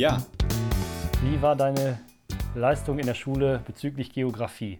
[0.00, 0.16] Ja,
[1.22, 2.00] Wie war deine
[2.54, 4.78] Leistung in der Schule bezüglich Geografie?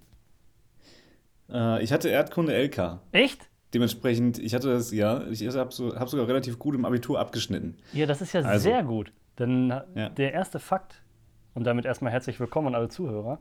[1.52, 3.00] äh, ich hatte Erdkunde LK.
[3.12, 3.50] Echt?
[3.74, 7.76] Dementsprechend, ich hatte das, ja, ich habe so, hab sogar relativ gut im Abitur abgeschnitten.
[7.92, 8.62] Ja, das ist ja Also.
[8.70, 9.12] sehr gut.
[9.38, 10.08] Denn Ja.
[10.08, 11.02] der erste Fakt,
[11.52, 13.40] und damit erstmal herzlich willkommen an alle Zuhörer.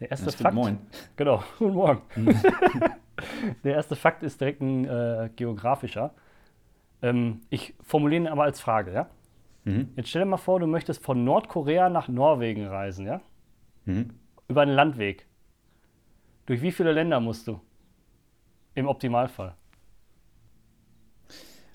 [0.00, 0.54] Der erste Ja, stimmt, Fakt.
[0.56, 0.78] moin.
[1.16, 2.02] Genau, guten Morgen.
[3.64, 6.12] der erste Fakt ist direkt ein äh, geografischer.
[7.00, 9.06] Ähm, ich formuliere ihn aber als Frage, ja?
[9.64, 9.88] Mhm.
[9.96, 13.20] Jetzt stell dir mal vor, du möchtest von Nordkorea nach Norwegen reisen, ja?
[13.86, 14.10] Mhm.
[14.48, 15.26] Über einen Landweg.
[16.46, 17.60] Durch wie viele Länder musst du?
[18.74, 19.54] Im Optimalfall.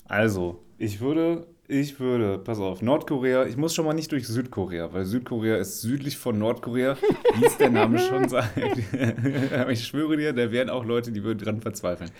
[0.05, 4.91] Also, ich würde, ich würde, pass auf, Nordkorea, ich muss schon mal nicht durch Südkorea,
[4.93, 6.97] weil Südkorea ist südlich von Nordkorea,
[7.37, 8.57] wie es der Name schon sagt.
[9.69, 12.11] Ich schwöre dir, da wären auch Leute, die würden dran verzweifeln.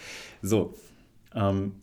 [0.41, 0.73] So,
[1.35, 1.73] ähm,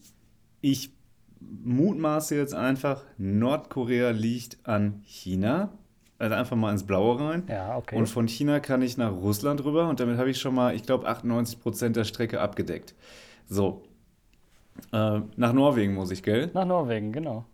[0.61, 0.96] ich
[1.41, 5.71] mutmaße jetzt einfach, Nordkorea liegt an China.
[6.19, 7.43] Also einfach mal ins Blaue rein.
[7.49, 7.97] Ja, okay.
[7.97, 10.83] Und von China kann ich nach Russland rüber und damit habe ich schon mal, ich
[10.85, 12.95] glaube, 98% der Strecke abgedeckt.
[13.49, 13.83] So.
[14.93, 16.51] Äh, nach Norwegen muss ich, gell?
[16.55, 17.45] nach Norwegen, genau.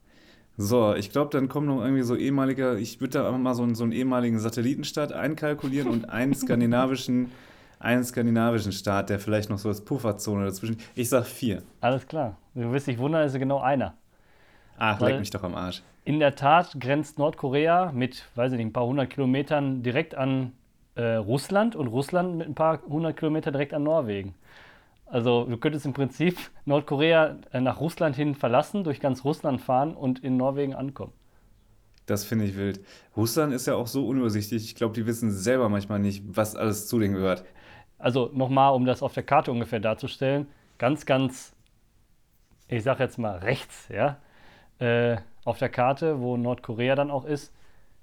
[0.57, 3.63] So, ich glaube, dann kommt noch irgendwie so ehemaliger, ich würde da einfach mal so,
[3.65, 7.31] einen- so einen ehemaligen Satellitenstaat einkalkulieren und einen skandinavischen,
[7.83, 10.77] einen skandinavischen Staat, der vielleicht noch so als Pufferzone dazwischen.
[10.95, 11.63] Ich sag vier.
[11.81, 12.37] Alles klar.
[12.55, 13.95] Du wirst dich wundern, ist genau einer.
[14.79, 15.83] Ach, Weil- leck mich doch am Arsch.
[16.05, 20.53] In der Tat grenzt Nordkorea mit, weiß ich nicht, ein paar hundert Kilometern direkt an
[20.97, 24.35] äh, Russland und Russland mit ein paar hundert Kilometer direkt an Norwegen.
[25.07, 29.95] Also du könntest im Prinzip Nordkorea äh, nach Russland hin verlassen, durch ganz Russland fahren
[29.95, 31.13] und in Norwegen ankommen.
[32.07, 32.81] Das finde ich wild.
[33.17, 34.65] Russland ist ja auch so unübersichtlich.
[34.65, 37.45] Ich glaube, die wissen selber manchmal nicht, was alles zu denen gehört.
[38.03, 41.55] Also nochmal, um das auf der Karte ungefähr darzustellen, ganz, ganz,
[42.67, 44.17] ich sag jetzt mal rechts, ja,
[44.81, 47.55] äh, auf der Karte, wo Nordkorea dann auch ist,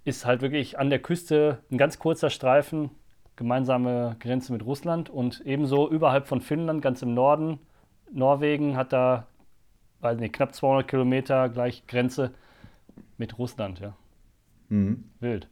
[0.05, 2.91] ist halt wirklich an der Küste ein ganz kurzer Streifen,
[3.35, 7.59] gemeinsame Grenze mit Russland und ebenso überhalb von Finnland, ganz im Norden,
[8.09, 9.27] Norwegen hat da,
[9.99, 12.31] weiß nicht, knapp 200 Kilometer gleich Grenze
[13.17, 13.93] mit Russland, ja.
[14.69, 15.09] Mhm.
[15.19, 15.49] Wild.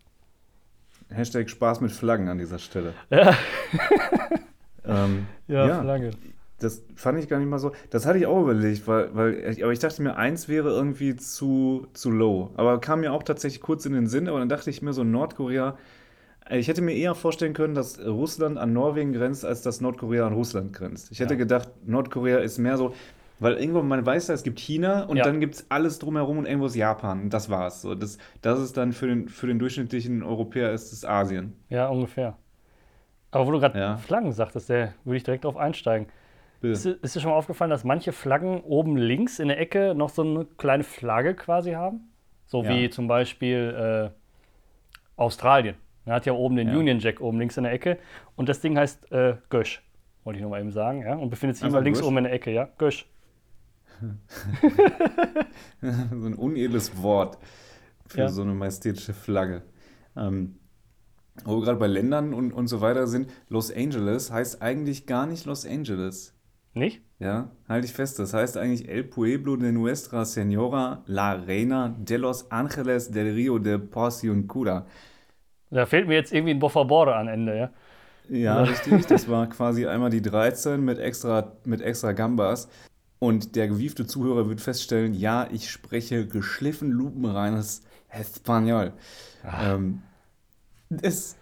[1.10, 2.94] Hashtag Spaß mit Flaggen an dieser Stelle.
[3.10, 6.12] Ja, Ähm, ja, Flagge.
[6.60, 7.72] Das fand ich gar nicht mal so.
[7.90, 11.88] Das hatte ich auch überlegt, weil, weil aber ich dachte mir, eins wäre irgendwie zu,
[11.94, 12.52] zu low.
[12.56, 15.04] Aber kam mir auch tatsächlich kurz in den Sinn, aber dann dachte ich mir so,
[15.04, 15.78] Nordkorea.
[16.50, 20.26] äh, Ich hätte mir eher vorstellen können, dass Russland an Norwegen grenzt, als dass Nordkorea
[20.26, 21.12] an Russland grenzt.
[21.12, 21.38] Ich hätte Ja.
[21.38, 22.96] gedacht, Nordkorea ist mehr so,
[23.40, 25.24] weil irgendwo, man weiß ja, es gibt China und Ja.
[25.24, 27.22] dann gibt es alles drumherum und irgendwo ist Japan.
[27.24, 27.82] Und das war's.
[27.82, 31.54] So, das, das ist dann für den, für den durchschnittlichen Europäer ist es Asien.
[31.70, 32.38] Ja, ungefähr.
[33.32, 33.98] Aber wo du gerade Ja.
[33.98, 36.08] Flaggen sagtest, der würde ich direkt drauf einsteigen.
[36.62, 39.94] Ist, dir- ist dir schon mal aufgefallen, dass manche Flaggen oben links in der Ecke
[39.94, 42.10] noch so eine kleine Flagge quasi haben?
[42.48, 42.70] So Ja.
[42.70, 45.76] wie zum Beispiel äh, Australien.
[46.06, 46.70] Er hat ja oben den.
[46.76, 47.98] Union Jack oben links in der Ecke.
[48.36, 49.84] Und das Ding heißt äh, Gösch,
[50.24, 51.02] wollte ich noch mal eben sagen.
[51.02, 51.16] Ja?
[51.16, 52.08] Und befindet sich immer links Gösch?
[52.08, 52.70] oben in der Ecke, ja?
[52.78, 53.06] Gösch.
[55.82, 57.38] so ein unedles Wort
[58.08, 58.28] für Ja.
[58.30, 59.64] so eine majestätische Flagge.
[60.16, 60.56] Ähm,
[61.46, 65.28] wo wir gerade bei Ländern und, und so weiter sind, Los Angeles heißt eigentlich gar
[65.28, 66.34] nicht Los Angeles.
[66.74, 67.02] Nicht?
[67.20, 68.20] Ja, halte ich fest.
[68.20, 73.60] Das heißt eigentlich El Pueblo de Nuestra Señora La Reina de Los Angeles del Rio
[73.60, 74.86] de Porciuncula.
[75.70, 77.70] Da fehlt mir jetzt irgendwie ein Bofaborde an Ende, ja?
[78.30, 79.06] Ja, richtig.
[79.08, 82.68] Das war quasi einmal die 13 mit extra, mit extra Gambas.
[83.20, 88.94] Und der gewiefte Zuhörer wird feststellen, ja, ich spreche geschliffen lupenreines Espanol.
[89.44, 90.02] Ähm,
[91.02, 91.36] es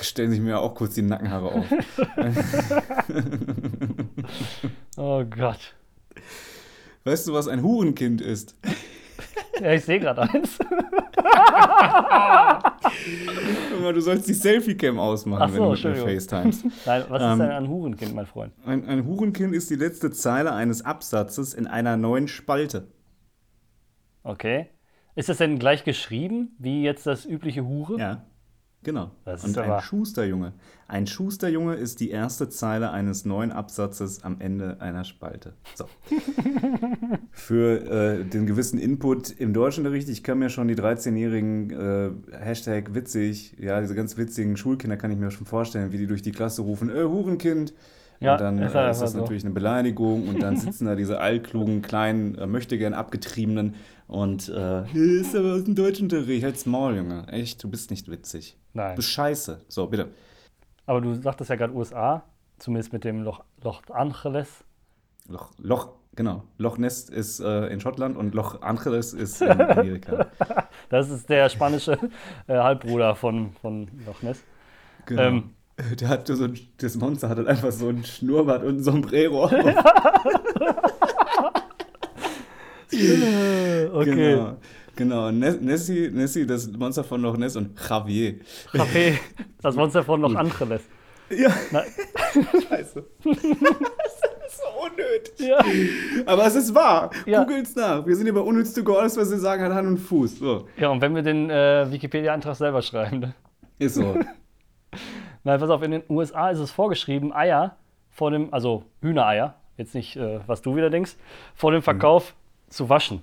[0.00, 1.66] stellen sich mir auch kurz die Nackenhaare auf.
[4.96, 5.74] Oh Gott.
[7.04, 8.54] Weißt du, was ein Hurenkind ist?
[9.60, 10.58] Ja, ich sehe gerade eins.
[13.92, 16.04] Du sollst die Selfie-Cam ausmachen, Ach so, wenn du mit mir.
[16.20, 16.64] FaceTimes.
[16.86, 18.52] Nein, was Ähm, ist denn ein Hurenkind, mein Freund?
[18.64, 22.88] Ein, ein Hurenkind ist die letzte Zeile eines Absatzes in einer neuen Spalte.
[24.22, 24.68] Okay.
[25.14, 27.98] Ist das denn gleich geschrieben, wie jetzt das übliche Hure?
[27.98, 28.24] Ja,
[28.82, 29.10] genau.
[29.24, 30.52] Das Und ein Schusterjunge.
[30.88, 35.54] Ein Schusterjunge ist die erste Zeile eines neuen Absatzes am Ende einer Spalte.
[35.74, 35.86] So.
[37.32, 42.94] Für äh, den gewissen Input im Deutschunterricht, ich kann mir schon die 13-jährigen äh, Hashtag
[42.94, 46.32] witzig, ja, diese ganz witzigen Schulkinder kann ich mir schon vorstellen, wie die durch die
[46.32, 47.72] Klasse rufen, äh, Hurenkind.
[48.20, 49.18] Ja, und dann ist äh, ist das so.
[49.18, 53.76] natürlich eine Beleidigung und dann sitzen da diese altklugen, kleinen, äh, möchtegern abgetriebenen
[54.10, 57.28] und äh, ist aber aus dem Deutschunterricht, halt's Maul, Junge.
[57.28, 58.56] Echt, du bist nicht witzig.
[58.72, 58.96] Du Nein.
[58.96, 59.60] bist scheiße.
[59.68, 60.08] So, bitte.
[60.84, 62.24] Aber du sagtest ja gerade USA,
[62.58, 64.64] zumindest mit dem Loch, Loch Angeles.
[65.28, 66.42] Loch, Loch, genau.
[66.58, 70.26] Loch Ness ist äh, in Schottland und Loch Angeles ist in Amerika.
[70.88, 71.96] Das ist der spanische
[72.48, 74.42] äh, Halbbruder von, von Loch Ness.
[75.06, 75.22] Genau.
[75.22, 75.50] Ähm,
[76.00, 79.48] der hat so ein, das Monster hat halt einfach so ein Schnurrbart und ein Sombrero.
[83.92, 84.04] okay.
[84.04, 84.56] Genau.
[84.96, 85.30] Genau.
[85.30, 88.34] Ne- Nessie, Nessie, das Monster von Loch Ness und Javier.
[88.72, 89.18] Kaffee,
[89.62, 90.82] das Monster von noch Angeles.
[91.30, 91.84] Ja, Nein.
[92.68, 93.04] scheiße.
[93.24, 95.48] das ist so unnötig.
[95.48, 95.58] Ja.
[96.26, 97.10] Aber es ist wahr.
[97.24, 97.44] Ja.
[97.44, 98.04] Googelt's nach.
[98.04, 98.96] Wir sind hier bei Unnütz to go.
[98.96, 100.38] Alles, was sie sagen, hat Hand und Fuß.
[100.38, 100.66] So.
[100.76, 103.34] ja, und wenn wir den äh, Wikipedia-Eintrag selber schreiben, ne?
[103.78, 104.18] Ist so.
[105.44, 107.76] Nein, pass auf, in den USA ist es vorgeschrieben, Eier
[108.10, 111.16] vor dem, also Hühnereier, jetzt nicht, äh, was du wieder denkst,
[111.54, 112.34] vor dem Verkauf
[112.70, 113.22] zu waschen.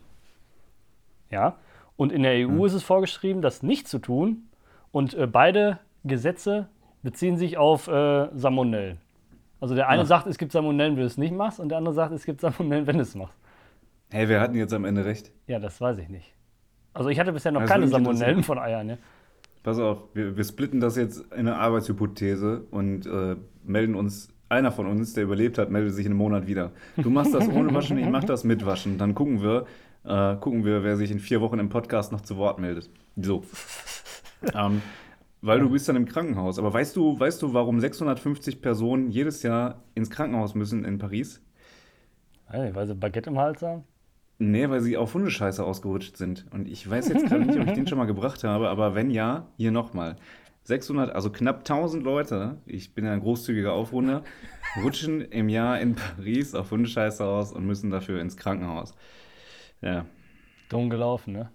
[1.32, 1.58] Ja.
[1.96, 4.44] Und in der EU ist es vorgeschrieben, das nicht zu tun.
[4.92, 6.68] Und äh, beide Gesetze
[7.02, 9.00] beziehen sich auf äh, Salmonellen.
[9.60, 10.06] Also der eine Ah.
[10.06, 12.42] sagt, es gibt Salmonellen, wenn du es nicht machst, und der andere sagt, es gibt
[12.42, 13.36] Salmonellen, wenn du es machst.
[14.12, 15.32] Hey, wer hat denn jetzt am Ende recht?
[15.48, 16.34] Ja, das weiß ich nicht.
[16.94, 18.88] Also ich hatte bisher noch Das keine Salmonellen von Eiern.
[18.88, 18.98] Ne?
[19.64, 24.72] Pass auf, wir, wir splitten das jetzt in eine Arbeitshypothese und äh, melden uns, einer
[24.72, 26.72] von uns, der überlebt hat, meldet sich in einem Monat wieder.
[26.96, 28.98] Du machst das ohne Waschen, ich mach das mit Waschen.
[28.98, 29.66] Dann gucken wir,
[30.06, 32.90] äh, gucken wir, wer sich in vier Wochen im Podcast noch zu Wort meldet.
[33.16, 33.44] So.
[34.54, 34.82] ähm,
[35.42, 36.60] weil du bist dann im Krankenhaus.
[36.60, 41.42] Aber weißt du, weißt du, warum 650 Personen jedes Jahr ins Krankenhaus müssen in Paris?
[42.50, 43.84] Weil sie Baguette im Hals haben.
[44.40, 46.46] Nee, weil sie auf Hundescheiße ausgerutscht sind.
[46.52, 49.10] Und ich weiß jetzt gerade nicht, ob ich den schon mal gebracht habe, aber wenn
[49.10, 50.16] ja, hier nochmal.
[50.68, 54.24] 600, also knapp 1000 Leute, ich bin ja ein großzügiger Aufrunder,
[54.84, 58.94] rutschen im Jahr in Paris auf Hundescheiße aus und müssen dafür ins Krankenhaus.
[59.82, 60.06] Ja,
[60.70, 61.52] Dumm gelaufen, ne?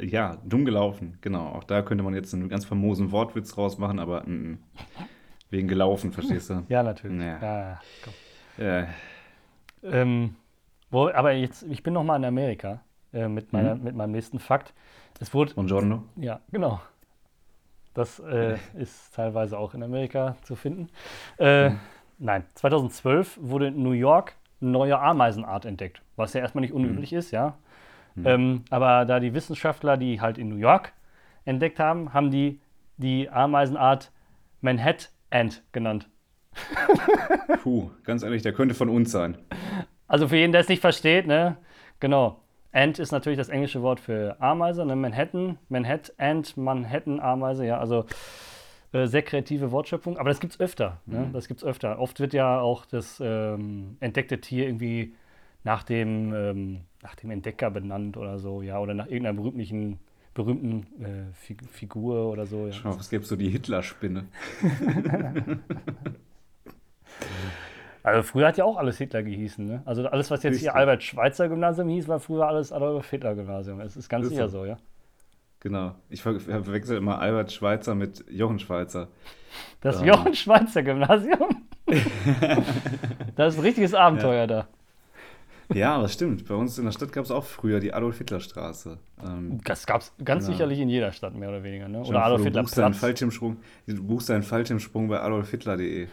[0.00, 1.48] Ja, dumm gelaufen, genau.
[1.48, 4.58] Auch da könnte man jetzt einen ganz famosen Wortwitz rausmachen, aber mm, mm.
[5.50, 6.64] wegen gelaufen, verstehst du?
[6.68, 7.20] Ja, natürlich.
[7.20, 7.42] Ja.
[7.42, 8.64] Ja, komm.
[8.64, 8.86] Äh,
[9.82, 10.36] Ähm,
[10.90, 12.82] wo, aber jetzt, ich bin noch mal in Amerika
[13.12, 14.72] äh, mit, meiner, mit meinem nächsten Fakt.
[15.18, 16.04] Es wurde, buongiorno.
[16.16, 16.80] ja, genau.
[17.94, 20.88] Das äh, ist teilweise auch in Amerika zu finden.
[21.38, 21.72] Äh,
[22.22, 27.14] Nein, 2012 wurde in New York eine neue Ameisenart entdeckt, was ja erstmal nicht unüblich
[27.14, 27.56] ist, ja.
[28.22, 30.92] Ähm, aber da die Wissenschaftler, die halt in New York
[31.46, 32.60] entdeckt haben, haben die
[32.98, 34.12] die Ameisenart
[34.60, 36.08] Manhattan Ant genannt.
[37.62, 39.38] Puh, ganz ehrlich, der könnte von uns sein.
[40.08, 41.56] Also für jeden, der es nicht versteht, ne?
[42.00, 42.42] Genau.
[42.72, 44.96] Ant ist natürlich das englische Wort für Ameise, ne?
[44.96, 48.04] Manhattan, Manhattan, Ant, Manhattan, Ameise, ja, also
[48.92, 50.18] äh, sehr kreative Wortschöpfung.
[50.18, 51.30] Aber das gibt es öfter, ne?
[51.32, 51.98] Das gibt es öfter.
[51.98, 55.14] Oft wird ja auch das ähm, entdeckte Tier irgendwie
[55.64, 59.98] nach dem, ähm, nach dem Entdecker benannt oder so, ja, oder nach irgendeiner berühmten,
[60.34, 62.66] berühmten äh, Fig Figur oder so.
[62.66, 62.72] Ja.
[62.72, 64.26] Schau, es gibt so die Hitlerspinne.
[68.02, 69.82] Also früher hat ja auch alles Hitler gehießen, ne?
[69.84, 70.74] Also alles, was jetzt hier Richtig.
[70.74, 73.80] Albert Schweitzer Gymnasium hieß, war früher alles Adolf Hitler Gymnasium.
[73.80, 74.64] Es ist ganz sicher so.
[74.64, 74.78] ja.
[75.60, 75.94] Genau.
[76.08, 79.08] Ich ver verwechsel immer Albert Schweitzer mit Jochen Schweitzer.
[79.82, 80.08] Das Ähm.
[80.08, 81.66] Johann Schweitzer Gymnasium.
[83.36, 84.68] das ist ein richtiges Abenteuer da.
[85.72, 86.48] Ja, das stimmt.
[86.48, 88.98] Bei uns in der Stadt gab es auch früher die Adolf-Hitler-Straße.
[89.24, 90.56] Ähm, Das gab es ganz Genau.
[90.56, 92.00] sicherlich in jeder Stadt, mehr oder weniger, ne?
[92.00, 96.08] Oder vor, Adolf du Hitler buchst deinen Fallschirmsprung bei adolfhitler.de.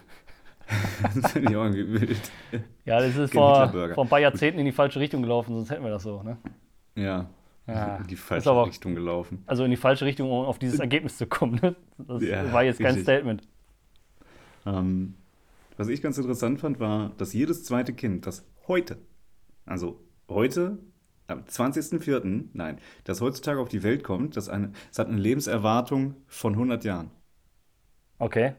[1.21, 2.31] das finde ich auch irgendwie wild.
[2.85, 5.83] Ja, das ist vor, vor ein paar Jahrzehnten in die falsche Richtung gelaufen, sonst hätten
[5.83, 6.37] wir das so, ne?
[6.95, 7.29] Ja,
[7.67, 9.43] Ja, in die falsche aber- Richtung gelaufen.
[9.45, 11.75] Also in die falsche Richtung, um auf dieses Ergebnis zu kommen, ne?
[11.97, 13.03] Das Ja, war jetzt kein richtig.
[13.03, 13.47] Statement.
[14.65, 15.15] Ähm,
[15.77, 18.97] was ich ganz interessant fand, war, dass jedes zweite Kind, das heute,
[19.65, 20.79] also heute,
[21.27, 26.15] am 20.04., nein, das heutzutage auf die Welt kommt, das, eine, das hat eine Lebenserwartung
[26.27, 27.11] von 100 Jahren.
[28.19, 28.53] Okay.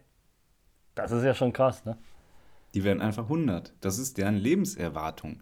[0.98, 1.96] Das ist ja schon krass, ne?
[2.74, 3.72] Die werden einfach 100.
[3.80, 5.40] Das ist deren Lebenserwartung.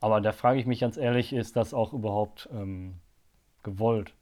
[0.00, 2.94] Aber da frage ich mich ganz ehrlich, ist das auch überhaupt ähm,
[3.62, 4.14] gewollt?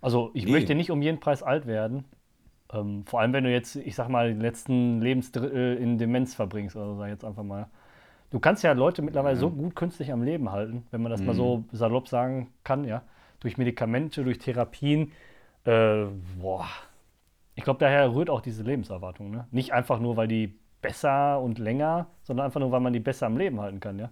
[0.00, 0.52] Also ich Nee.
[0.52, 2.04] möchte nicht um jeden Preis alt werden.
[2.72, 6.76] Ähm, vor allem, wenn du jetzt, ich sag mal, die letzten Lebensdrittel in Demenz verbringst
[6.76, 7.68] oder so, jetzt einfach mal.
[8.30, 9.40] Du kannst ja Leute mittlerweile Ja.
[9.40, 11.36] so gut künstlich am Leben halten, wenn man das mal Mhm.
[11.36, 13.02] so salopp sagen kann, ja.
[13.40, 15.12] Durch Medikamente, durch Therapien.
[15.64, 16.06] Äh,
[16.40, 16.66] boah.
[17.58, 19.46] Ich glaube, daher rührt auch diese Lebenserwartung, ne?
[19.50, 23.26] Nicht einfach nur, weil die besser und länger, sondern einfach nur, weil man die besser
[23.26, 24.10] am Leben halten kann, ja.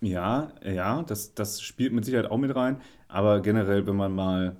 [0.00, 2.80] Ja, ja, das, das spielt mit Sicherheit auch mit rein.
[3.08, 4.56] Aber generell, wenn man mal,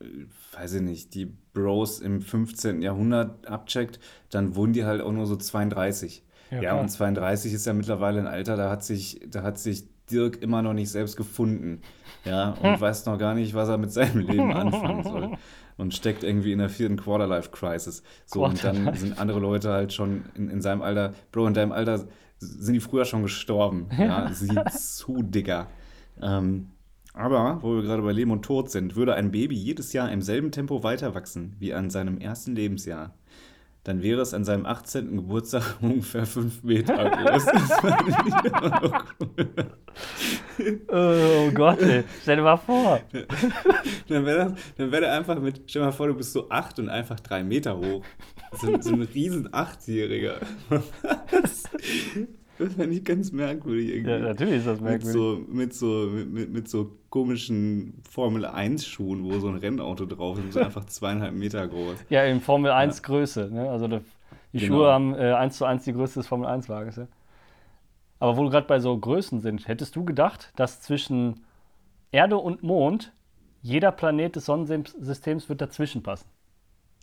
[0.00, 0.04] äh,
[0.52, 2.82] weiß ich nicht, die Bros im 15.
[2.82, 6.24] Jahrhundert abcheckt, dann wurden die halt auch nur so 32.
[6.50, 9.84] Ja, Ja, und 32 ist ja mittlerweile ein Alter, da hat sich, da hat sich
[10.10, 11.82] Dirk immer noch nicht selbst gefunden.
[12.24, 15.32] Ja, und weiß noch gar nicht, was er mit seinem Leben anfangen soll.
[15.76, 18.02] Und steckt irgendwie in der vierten Quarterlife-Crisis.
[18.26, 18.98] So, und dann Quarterlife.
[18.98, 22.06] sind andere Leute halt schon in, in seinem Alter, Bro, in deinem Alter
[22.38, 23.88] sind die früher schon gestorben.
[23.98, 25.68] Ja, sieh zu, Digga.
[26.20, 26.70] Ähm,
[27.14, 30.22] Aber, wo wir gerade bei Leben und Tod sind, würde ein Baby jedes Jahr im
[30.22, 33.14] selben Tempo weiter wachsen wie an seinem ersten Lebensjahr,
[33.84, 35.16] dann wäre es an seinem 18.
[35.16, 37.46] Geburtstag ungefähr 5 Meter groß.
[40.88, 42.04] oh Gott, ey.
[42.22, 43.00] stell dir mal vor.
[44.08, 46.88] dann wäre wär er einfach mit, stell dir mal vor, du bist so 8 und
[46.88, 48.04] einfach 3 Meter hoch.
[48.60, 50.40] So, so ein riesen Achtjähriger.
[52.58, 54.10] Das, fand ich ganz merkwürdig irgendwie.
[54.10, 55.06] Ja, natürlich ist das merkwürdig.
[55.06, 60.52] Mit so, mit so, mit, mit so komischen Formel-1-Schuhen, wo so ein Rennauto drauf ist,
[60.52, 61.96] so einfach zweieinhalb Meter groß.
[62.10, 63.02] Ja, in Formel 1 ja.
[63.02, 63.50] Größe.
[63.52, 63.70] Ne?
[63.70, 64.00] Also die,
[64.52, 64.66] genau.
[64.66, 66.96] Schuhe haben äh, 1 zu 1 die Größe des Formel 1-Wagens.
[66.96, 67.08] Ja?
[68.18, 71.40] Aber wo du gerade bei so Größen sind, hättest du gedacht, dass zwischen
[72.12, 73.12] Erde und Mond
[73.62, 76.28] jeder Planet des Sonnensystems wird dazwischen passen?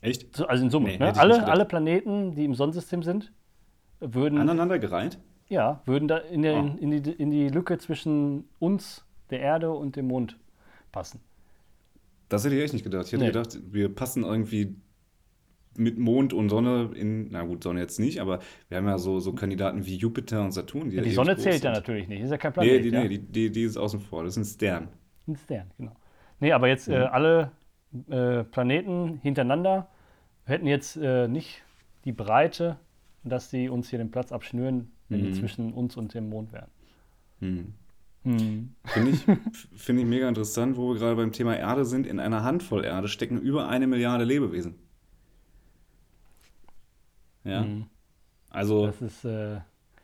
[0.01, 0.39] Echt?
[0.47, 0.89] Also in Summe.
[0.89, 1.13] Nee, ne?
[1.17, 3.33] alle, alle Planeten, die im Sonnensystem sind,
[3.99, 4.39] würden.
[4.39, 5.19] Aneinander gereiht?
[5.49, 6.77] Ja, würden da in, der, oh.
[6.79, 10.37] in, die, in die Lücke zwischen uns, der Erde und dem Mond
[10.91, 11.19] passen.
[12.29, 13.07] Das hätte ich echt nicht gedacht.
[13.07, 13.31] Ich hätte nee.
[13.31, 14.75] gedacht, wir passen irgendwie
[15.75, 19.19] mit Mond und Sonne in, na gut, Sonne jetzt nicht, aber wir haben ja so,
[19.19, 20.89] so Kandidaten wie Jupiter und Saturn.
[20.89, 22.71] Die, ja, die Sonne zählt ja natürlich nicht, ist ja kein Planet.
[22.71, 23.01] Nee, die, ja.
[23.01, 24.87] nee die, die, die, ist außen vor, das ist ein Stern.
[25.27, 25.95] Ein Stern, genau.
[26.39, 27.01] Nee, aber jetzt äh, mhm.
[27.01, 27.51] äh, alle
[28.09, 29.87] äh, Planeten hintereinander
[30.45, 31.63] hätten jetzt äh, nicht
[32.05, 32.77] die Breite,
[33.23, 35.25] dass sie uns hier den Platz abschnüren, wenn mhm.
[35.25, 36.69] die zwischen uns und dem Mond wären.
[37.39, 37.73] Mhm.
[38.23, 38.75] Mhm.
[38.85, 39.25] Finde ich,
[39.75, 42.05] find ich mega interessant, wo wir gerade beim Thema Erde sind.
[42.05, 44.75] In einer Handvoll Erde stecken über eine Milliarde Lebewesen.
[47.43, 47.63] Ja.
[47.63, 47.85] Mhm.
[48.49, 48.87] Also.
[48.87, 49.59] Das ist, äh,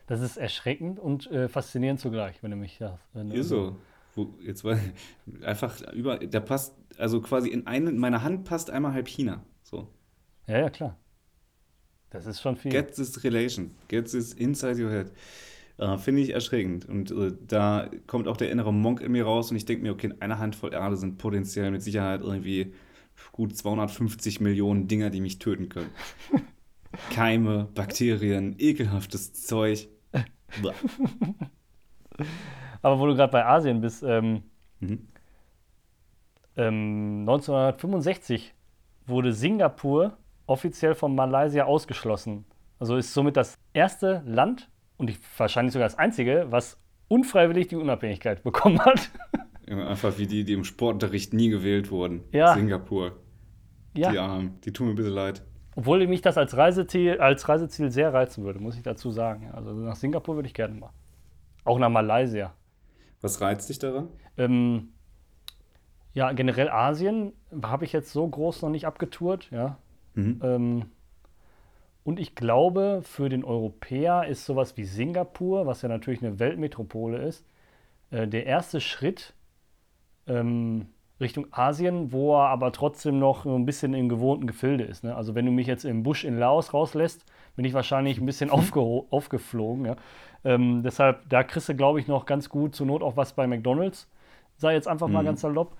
[0.06, 2.98] das ist erschreckend und äh, faszinierend zugleich, wenn du mich das.
[3.32, 3.76] Ist so.
[4.14, 4.78] Wo, jetzt war
[5.42, 6.18] einfach über.
[6.18, 9.42] Da passt, also quasi in eine, in meine Hand passt einmal halb China.
[9.62, 9.88] So.
[10.46, 10.96] Ja, ja, klar.
[12.10, 12.70] Das ist schon viel.
[12.70, 13.72] Get this relation.
[13.88, 15.12] Get this inside your head.
[15.78, 16.88] Uh, Finde ich erschreckend.
[16.88, 19.92] Und uh, da kommt auch der innere Monk in mir raus und ich denke mir,
[19.92, 22.72] okay, eine Handvoll Erde sind potenziell mit Sicherheit irgendwie
[23.32, 25.90] gut 250 Millionen Dinger, die mich töten können.
[27.10, 29.88] Keime, Bakterien, ekelhaftes Zeug.
[32.82, 34.42] Aber wo du gerade bei Asien bist, ähm,
[34.80, 35.08] mhm.
[36.56, 38.54] ähm, 1965
[39.06, 40.16] wurde Singapur
[40.46, 42.44] offiziell von Malaysia ausgeschlossen.
[42.78, 48.42] Also ist somit das erste Land und wahrscheinlich sogar das einzige, was unfreiwillig die Unabhängigkeit
[48.42, 49.10] bekommen hat.
[49.68, 52.22] Einfach wie die, die im Sportunterricht nie gewählt wurden.
[52.32, 52.54] Ja.
[52.54, 53.16] Singapur.
[53.96, 54.12] Ja.
[54.12, 55.42] Die Armen, die tun mir ein bisschen leid.
[55.74, 59.50] Obwohl mich das als Reiseziel, als Reiseziel sehr reizen würde, muss ich dazu sagen.
[59.52, 60.90] Also nach Singapur würde ich gerne mal.
[61.64, 62.54] Auch nach Malaysia.
[63.20, 64.08] Was reizt dich daran?
[64.38, 64.90] Ähm,
[66.12, 69.78] ja, generell Asien habe ich jetzt so groß noch nicht abgetourt, ja.
[70.16, 70.40] Mhm.
[70.42, 70.82] Ähm,
[72.02, 77.18] und ich glaube, für den Europäer ist sowas wie Singapur, was ja natürlich eine Weltmetropole
[77.18, 77.44] ist,
[78.10, 79.34] äh, der erste Schritt
[80.26, 80.86] ähm,
[81.20, 85.02] Richtung Asien, wo er aber trotzdem noch ein bisschen im gewohnten Gefilde ist.
[85.02, 85.16] Ne?
[85.16, 87.24] Also wenn du mich jetzt im Busch in Laos rauslässt,
[87.56, 89.86] bin ich wahrscheinlich ein bisschen aufge aufgeflogen.
[89.86, 89.96] Ja?
[90.44, 93.46] Ähm, deshalb, da kriegst du, glaube ich, noch ganz gut zur Not auch was bei
[93.46, 94.10] McDonalds.
[94.56, 95.14] Sei jetzt einfach mhm.
[95.14, 95.76] mal ganz salopp.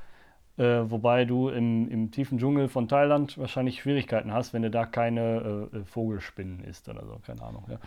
[0.59, 4.87] Äh, wobei du im, im, tiefen Dschungel von Thailand wahrscheinlich Schwierigkeiten hast, wenn du da
[4.87, 7.65] keine äh, Vogelspinnen isst oder so, keine Ahnung.
[7.69, 7.79] Ja.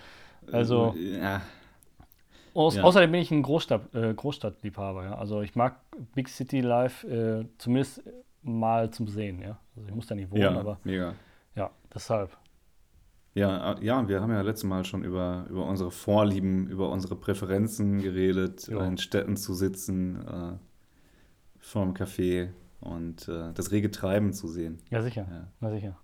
[0.52, 1.42] Also, äh, ja.
[2.54, 2.84] Aus, ja.
[2.84, 5.04] Außerdem bin ich ein Großstadt, äh, Großstadtliebhaber.
[5.04, 5.16] Ja.
[5.16, 5.80] Also ich mag
[6.14, 8.04] Big City Life äh, zumindest
[8.44, 9.42] mal zum Sehen.
[9.42, 9.60] Ja.
[9.76, 11.14] Also ich muss da nicht wohnen, aber mega.
[11.56, 12.38] ja, deshalb.
[13.34, 17.16] Ja, äh, ja, wir haben ja letztes Mal schon über, über unsere Vorlieben, über unsere
[17.16, 20.69] Präferenzen geredet, in Städten zu sitzen, äh,
[21.60, 22.50] vorm Café
[22.82, 24.80] und äh, das rege Treiben zu sehen.
[24.90, 25.28] Ja, sicher.
[25.30, 25.98] Ja, ja sicher.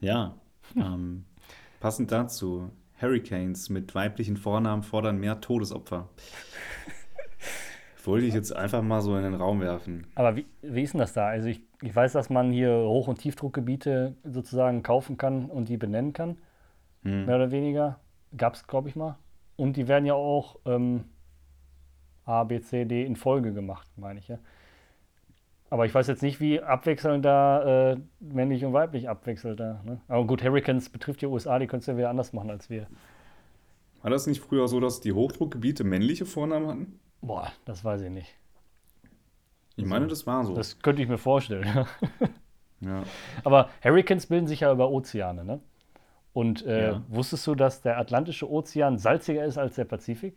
[0.00, 0.34] Ja,
[0.76, 1.24] ähm,
[1.80, 6.08] passend dazu, Hurricanes mit weiblichen Vornamen fordern mehr Todesopfer.
[8.04, 10.06] Wollte ich jetzt einfach mal so in den Raum werfen.
[10.14, 11.28] Aber wie, wie ist denn das da?
[11.28, 15.78] Also ich, ich weiß, dass man hier Hoch- und Tiefdruckgebiete sozusagen kaufen kann und die
[15.78, 16.36] benennen kann.
[17.02, 17.24] Hm.
[17.24, 18.00] Mehr oder weniger.
[18.36, 19.16] Gab es, glaube ich, mal.
[19.56, 21.04] Und die werden ja auch ähm,
[22.26, 24.38] A, B, C, D in Folge gemacht, meine ich ja.
[25.70, 29.58] Aber ich weiß jetzt nicht, wie abwechselnd da äh, männlich und weiblich abwechselt.
[29.58, 30.00] Da, ne?
[30.08, 32.86] Aber gut, Hurricanes betrifft die USA, die können es ja wieder anders machen als wir.
[34.02, 37.00] War das nicht früher so, dass die Hochdruckgebiete männliche Vornamen hatten?
[37.22, 38.34] Boah, das weiß ich nicht.
[39.76, 40.54] Ich meine, das war so.
[40.54, 41.86] Das könnte ich mir vorstellen.
[42.80, 43.02] ja.
[43.44, 45.60] Aber Hurricanes bilden sich ja über Ozeane, ne?
[46.32, 47.02] Und äh, ja.
[47.08, 50.36] wusstest du, dass der Atlantische Ozean salziger ist als der Pazifik?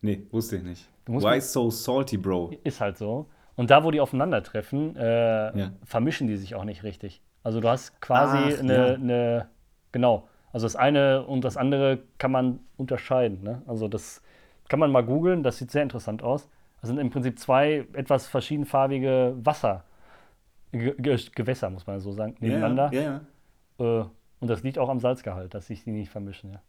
[0.00, 0.88] Nee, wusste ich nicht.
[1.06, 2.52] Why so salty, Bro?
[2.64, 3.26] Ist halt so.
[3.56, 5.72] Und da, wo die aufeinandertreffen, äh, ja.
[5.84, 7.22] vermischen die sich auch nicht richtig.
[7.42, 9.48] Also du hast quasi eine, eine,
[9.92, 13.42] genau, also das eine und das andere kann man unterscheiden.
[13.42, 13.62] Ne?
[13.66, 14.22] Also das
[14.68, 16.48] kann man mal googeln, das sieht sehr interessant aus.
[16.80, 19.84] Das sind im Prinzip zwei etwas verschiedenfarbige Wasser,
[20.72, 22.90] Ge Ge Gewässer, muss man so sagen, nebeneinander.
[22.92, 23.20] Ja, ja.
[23.78, 24.00] ja.
[24.00, 24.04] Äh,
[24.40, 26.52] und das liegt auch am Salzgehalt, dass sich die nicht vermischen.
[26.52, 26.60] Ja.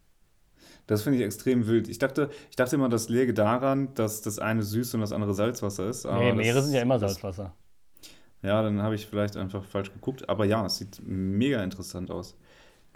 [0.88, 1.88] Das finde ich extrem wild.
[1.88, 5.34] Ich dachte, ich dachte immer, das läge daran, dass das eine süß und das andere
[5.34, 6.06] Salzwasser ist.
[6.06, 7.54] nee, Meere sind ja immer Salzwasser.
[8.44, 10.30] Ja, dann habe ich vielleicht einfach falsch geguckt.
[10.30, 12.38] Aber ja, es sieht mega interessant aus.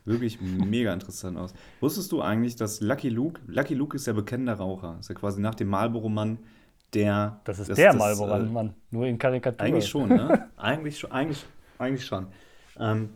[0.06, 1.54] Wirklich mega interessant aus.
[1.82, 5.42] Wusstest du eigentlich, dass Lucky Luke, Lucky Luke ist ja bekennender Raucher, ist ja quasi
[5.42, 6.38] nach dem Marlboro-Mann
[6.94, 7.42] der.
[7.44, 9.62] Das ist das, der Marlboro-Mann, äh, nur in Karikatur.
[9.66, 10.50] Eigentlich schon, ne?
[10.58, 11.46] eigentlich, schon, eigentlich,
[11.78, 12.28] eigentlich schon.
[12.80, 13.10] Ähm,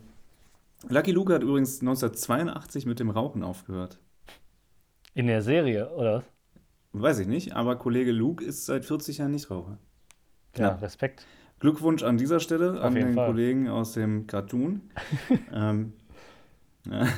[0.88, 3.98] Lucky Luke hat übrigens 1982 mit dem Rauchen aufgehört.
[5.14, 6.24] In der Serie, oder was?
[6.92, 9.78] Weiß ich nicht, aber Kollege Luke ist seit 40 Jahren Nichtraucher.
[10.56, 11.26] Ja, ja, Respekt.
[11.60, 13.26] Glückwunsch an dieser Stelle Auf an den Fall.
[13.26, 14.82] Kollegen aus dem Cartoon.
[15.52, 15.92] ähm.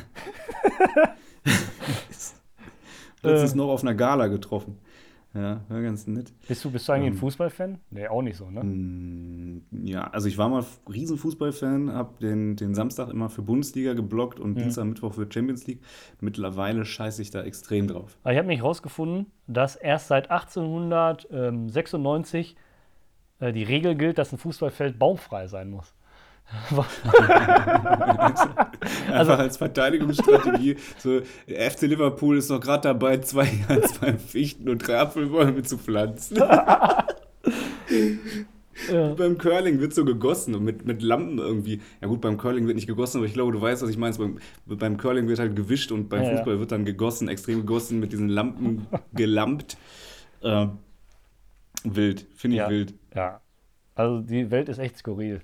[3.23, 4.79] Letztens noch auf einer Gala getroffen.
[5.37, 6.33] Ja, war ganz nett.
[6.49, 7.79] Bist du, bist du eigentlich ähm, ein Fußballfan?
[7.91, 8.65] Nee, auch nicht so, ne?
[8.65, 13.93] Mm, ja, also ich war mal riesen Fußballfan, habe den, den Samstag immer für Bundesliga
[13.93, 14.61] geblockt und mhm.
[14.63, 15.83] Dienstag, Mittwoch für Champions League.
[16.21, 18.17] Mittlerweile scheiße ich da extrem drauf.
[18.23, 22.57] Aber ich habe mich herausgefunden, dass erst seit 1896
[23.41, 25.93] äh, die Regel gilt, dass ein Fußballfeld baumfrei sein muss.
[29.13, 30.77] also, als Verteidigungsstrategie.
[30.99, 33.47] So, FC Liverpool ist doch gerade dabei, zwei,
[33.95, 36.39] zwei Fichten und drei Apfelbäume zu pflanzen.
[38.93, 39.15] Ja.
[39.15, 41.81] Beim Curling wird so gegossen und mit, mit Lampen irgendwie.
[42.03, 44.15] Ja gut, beim Curling wird nicht gegossen, aber ich glaube, du weißt, was ich meine.
[44.17, 46.61] Beim, beim Curling wird halt gewischt und beim ja, Fußball ja.
[46.61, 49.79] wird dann gegossen, extrem gegossen, mit diesen Lampen gelampt.
[50.43, 50.67] Äh,
[51.85, 52.69] wild, finde ich ja.
[52.69, 52.95] wild.
[53.15, 53.41] Ja,
[53.95, 55.41] also die Welt ist echt skurril.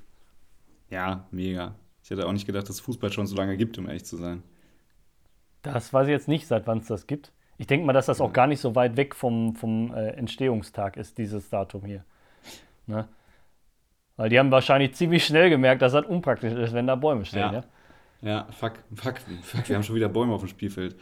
[0.93, 1.75] Ja, mega.
[2.05, 4.19] Ich hätte auch nicht gedacht, dass es Fußball schon so lange gibt, um ehrlich zu
[4.19, 4.43] sein.
[5.63, 7.33] Das weiß ich jetzt nicht, seit wann es das gibt.
[7.57, 10.99] Ich denke mal, dass das auch gar nicht so weit weg vom, vom äh, Entstehungstag
[10.99, 12.05] ist, dieses Datum hier.
[12.87, 13.09] Ne?
[14.17, 17.41] Weil die haben wahrscheinlich ziemlich schnell gemerkt, dass das unpraktisch ist, wenn da Bäume stehen.
[17.41, 17.65] Ja, ja?
[18.21, 20.97] ja fuck, fuck, fuck, wir haben schon wieder Bäume auf dem Spielfeld.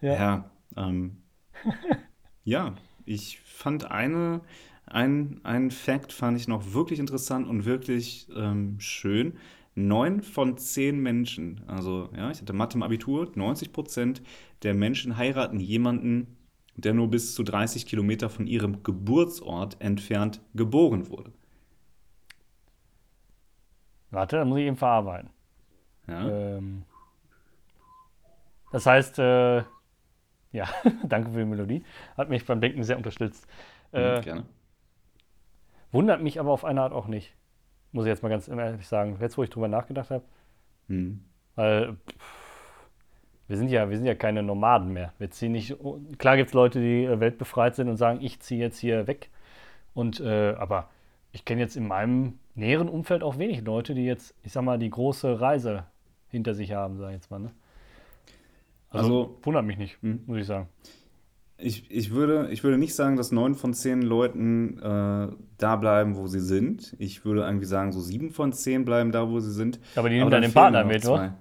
[0.00, 1.22] Ja, ja, ähm,
[2.44, 4.40] ja ich fand eine,
[4.86, 9.38] ein, ein Fact fand ich noch wirklich interessant und wirklich ähm, schön.
[9.76, 14.22] Neun von zehn Menschen, also ja, ich hatte Mathe im Abitur, 90 Prozent
[14.62, 16.36] der Menschen heiraten jemanden,
[16.76, 21.32] der nur bis zu 30 Kilometer von ihrem Geburtsort entfernt geboren wurde.
[24.10, 25.30] Warte, da muss ich eben verarbeiten.
[26.06, 26.28] Ja.
[26.28, 26.84] Ähm,
[28.70, 29.64] das heißt, äh,
[30.52, 30.68] ja,
[31.04, 31.84] danke für die Melodie.
[32.16, 33.46] Hat mich beim Denken sehr unterstützt.
[33.90, 34.44] Äh, Gerne.
[35.94, 37.32] Wundert mich aber auf eine Art auch nicht.
[37.92, 39.16] Muss ich jetzt mal ganz ehrlich sagen.
[39.20, 40.24] Jetzt, wo ich drüber nachgedacht habe.
[40.88, 41.24] Mhm.
[41.54, 42.88] Weil pff,
[43.46, 45.12] wir sind ja, wir sind ja keine Nomaden mehr.
[45.18, 45.76] Wir ziehen nicht.
[46.18, 49.30] Klar gibt es Leute, die äh, weltbefreit sind und sagen, ich ziehe jetzt hier weg.
[49.94, 50.90] Und äh, aber
[51.30, 54.80] ich kenne jetzt in meinem näheren Umfeld auch wenig Leute, die jetzt, ich sag mal,
[54.80, 55.84] die große Reise
[56.28, 57.38] hinter sich haben, sag ich jetzt mal.
[57.38, 57.52] Ne?
[58.90, 60.24] Also, also wundert mich nicht, hm.
[60.26, 60.68] muss ich sagen
[61.56, 66.16] ich, ich, würde, ich würde nicht sagen, dass neun von zehn Leuten äh, da bleiben,
[66.16, 66.94] wo sie sind.
[66.98, 69.78] Ich würde irgendwie sagen, so sieben von zehn bleiben da, wo sie sind.
[69.96, 71.36] Aber die nehmen dann den Partner mit, oder?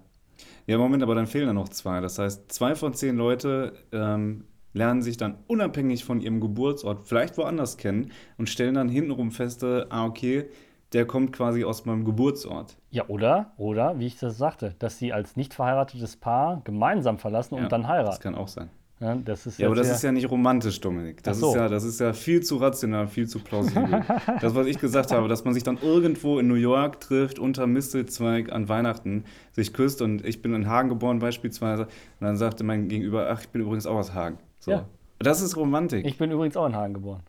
[0.66, 2.00] Ja, Moment, aber dann fehlen da noch zwei.
[2.00, 7.38] Das heißt, zwei von zehn Leute ähm, lernen sich dann unabhängig von ihrem Geburtsort vielleicht
[7.38, 10.46] woanders kennen und stellen dann hintenrum fest, ah, okay,
[10.94, 12.78] der kommt quasi aus meinem Geburtsort.
[12.92, 17.56] Ja, oder, oder, wie ich das sagte, dass sie als nicht verheiratetes Paar gemeinsam verlassen
[17.56, 18.12] und ja, dann heiraten.
[18.12, 18.70] Das kann auch sein.
[19.04, 21.22] Ja, das ist ja aber das ist ja nicht romantisch, Dominik.
[21.24, 21.50] Das, so.
[21.50, 24.02] ist ja, das ist ja viel zu rational, viel zu plausibel.
[24.42, 27.68] das, was ich gesagt habe, dass man sich dann irgendwo in New York trifft, unter
[27.68, 31.90] Mistelzweig an Weihnachten, sich küsst und ich bin in Hagen geboren beispielsweise und
[32.22, 34.38] dann sagte mein Gegenüber, ach, ich bin übrigens auch aus Hagen.
[34.60, 34.72] So.
[34.72, 34.86] Ja.
[35.20, 36.06] Das ist Romantik.
[36.06, 37.24] Ich bin übrigens auch in Hagen geboren.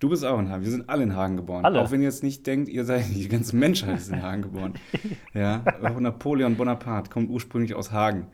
[0.00, 0.64] Du bist auch in Hagen.
[0.64, 1.64] Wir sind alle in Hagen geboren.
[1.64, 1.80] Alle.
[1.80, 4.74] Auch wenn ihr jetzt nicht denkt, ihr seid, die ganze Menschheit ist in Hagen geboren.
[5.32, 8.26] ja, auch Napoleon Bonaparte kommt ursprünglich aus Hagen.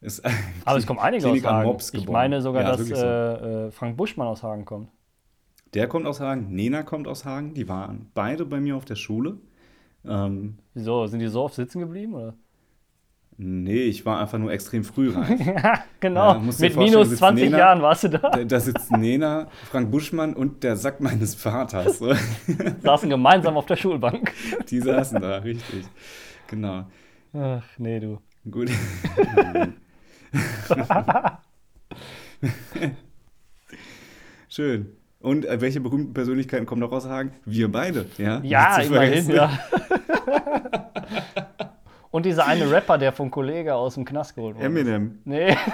[0.00, 0.22] Ist
[0.64, 1.78] Aber es kommen einige aus Hagen.
[1.92, 2.94] Ich meine sogar, ja, dass so.
[2.94, 4.88] äh, äh, Frank Buschmann aus Hagen kommt.
[5.74, 7.54] Der kommt aus Hagen, Nena kommt aus Hagen.
[7.54, 9.38] Die waren beide bei mir auf der Schule.
[10.04, 11.06] Ähm, Wieso?
[11.06, 12.14] Sind die so oft sitzen geblieben?
[12.14, 12.34] Oder?
[13.42, 15.38] Nee, ich war einfach nur extrem frü rein.
[15.56, 16.34] ja, genau.
[16.34, 18.18] Ja, Mit minus 20 Nena, Jahren warst du da.
[18.18, 22.02] Da, da sitzt Nena, Frank Buschmann und der Sack meines Vaters.
[22.82, 24.32] Saßen gemeinsam auf der Schulbank.
[24.68, 25.86] Die saßen da, richtig.
[26.48, 26.84] Genau.
[27.32, 28.18] Ach, nee, du.
[28.50, 28.70] Gut.
[34.48, 34.96] Schön.
[35.20, 37.32] Und äh, welche berühmten Persönlichkeiten kommen noch aus Hagen?
[37.44, 38.40] Wir beide, ja?
[38.42, 39.58] Ja, immerhin, ja.
[42.10, 44.66] Und dieser eine Rapper, der vom Kollege aus dem Knast geholt wurde.
[44.66, 45.18] Eminem.
[45.24, 45.56] Nee.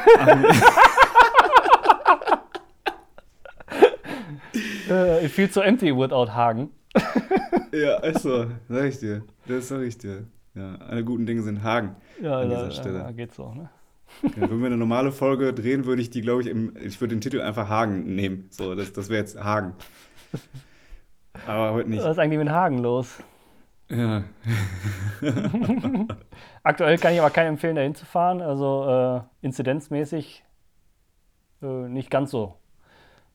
[4.88, 6.70] Äh, feels so empty without Hagen.
[7.72, 9.22] Ja, ist so, sag ich dir.
[9.46, 10.24] Das sag ich dir.
[10.54, 12.98] Ja, alle guten Dinge sind Hagen Ja, an da, dieser Stelle.
[13.00, 13.68] da geht's so, ne?
[14.22, 17.14] Ja, wenn wir eine normale Folge drehen, würde ich die, glaube ich, im, ich würde
[17.14, 18.48] den Titel einfach Hagen nehmen.
[18.50, 19.74] So, das, das wäre jetzt Hagen.
[21.46, 22.02] Aber heute nicht.
[22.02, 23.18] Was ist eigentlich mit Hagen los?
[23.90, 24.24] Ja.
[26.62, 28.40] Aktuell kann ich aber keinen empfehlen, da hinzufahren.
[28.40, 30.44] Also äh, inzidenzmäßig
[31.62, 32.56] äh, nicht ganz so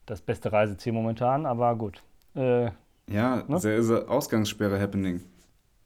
[0.05, 2.03] das beste Reiseziel momentan, aber gut.
[2.35, 2.71] Äh,
[3.07, 3.59] Ja, Ne?
[3.59, 5.21] there is a Ausgangssperre happening.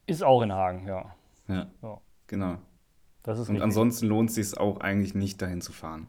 [0.07, 1.05] ist auch in Hagen, ja.
[1.47, 1.97] Ja, Ja.
[2.27, 2.57] genau.
[3.25, 3.63] Das ist Und richtig.
[3.63, 6.07] ansonsten lohnt es sich auch eigentlich nicht, dahin zu fahren.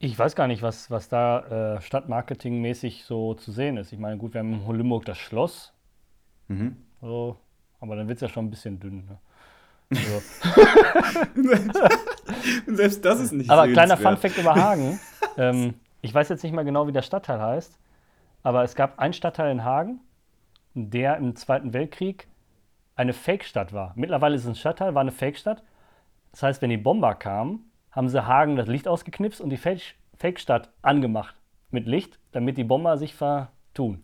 [0.00, 3.92] Ich weiß gar nicht, was, was da äh, stadtmarketingmäßig so zu sehen ist.
[3.92, 5.72] Ich meine, gut, wir haben in Holimburg das Schloss,
[6.48, 6.76] Mhm.
[7.00, 7.36] so,
[7.80, 9.06] aber dann wird es ja schon ein bisschen dünn.
[9.06, 9.18] Ne?
[9.90, 10.22] Also,
[12.66, 13.96] Und selbst das ist nicht aber kleiner.
[13.96, 14.98] Fun-Fact über Hagen.
[15.36, 17.78] ähm, ich weiß jetzt nicht mehr genau, wie der Stadtteil heißt,
[18.42, 20.00] aber es gab einen Stadtteil in Hagen,
[20.74, 22.26] der im Zweiten Weltkrieg
[22.96, 23.92] eine Fake-Stadt war.
[23.94, 25.62] Mittlerweile ist es ein Stadtteil, war eine Fake-Stadt.
[26.32, 29.94] Das heißt, wenn die Bomber kamen, haben sie Hagen das Licht ausgeknipst und die Fake-
[30.18, 31.34] Fake-Stadt angemacht
[31.70, 34.02] mit Licht, damit die Bomber sich vertun.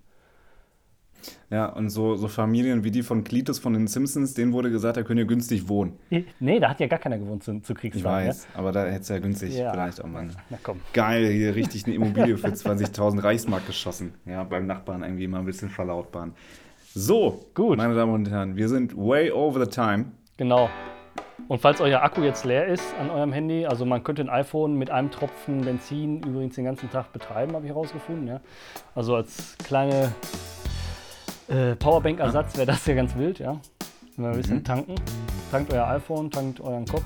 [1.51, 4.97] Ja, und so, so Familien wie die von Cletus von den Simpsons, denen wurde gesagt,
[4.97, 5.99] da könnt ihr günstig wohnen.
[6.39, 8.29] Nee, da hat ja gar keiner gewohnt zu, zu Ich Kriegszeiten.
[8.29, 9.73] weiß, aber da hätte es ja günstig Ja.
[9.73, 10.29] vielleicht auch mal.
[10.51, 10.81] Na komm.
[10.93, 14.15] Geil, hier richtig eine Immobilie für 20.000 Reichsmark geschossen.
[14.27, 16.35] Ja, beim Nachbarn irgendwie mal ein bisschen verlautbaren.
[16.95, 17.77] So, Gut.
[17.79, 20.07] meine Damen und Herren, wir sind way over the time.
[20.37, 20.69] Genau.
[21.47, 24.75] Und falls euer Akku jetzt leer ist an eurem Handy, also man könnte ein iPhone
[24.75, 28.27] mit einem Tropfen Benzin übrigens den ganzen Tag betreiben, habe ich herausgefunden.
[28.27, 28.41] Ja?
[28.95, 30.13] Also als kleine
[31.49, 33.59] äh, Powerbank-Ersatz wäre das ja ganz wild, ja.
[34.17, 34.65] Wenn wir ein bisschen Mhm.
[34.65, 34.95] tanken.
[35.51, 37.05] Tankt euer iPhone, tankt euren Kopf.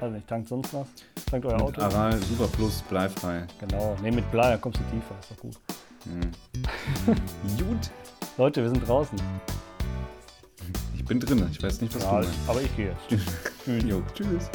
[0.00, 0.86] Also nicht, tankt sonst was.
[1.28, 1.80] Tankt euer Mit Auto.
[1.80, 3.44] Aral Super Plus bleifrei.
[3.58, 3.96] Genau.
[4.02, 5.56] Ne, mit Blei, dann kommst du tiefer, ist doch gut.
[7.58, 7.90] Gut.
[8.36, 9.18] Leute, wir sind draußen.
[11.06, 12.32] Ich bin drin, ich weiß nicht, was Ja, du meinst.
[12.48, 13.84] aber ich gehe jetzt.
[13.86, 14.50] Jo, tschüss.